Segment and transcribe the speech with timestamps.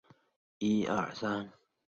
[0.03, 0.03] 渥
[0.87, 1.49] 太华条约。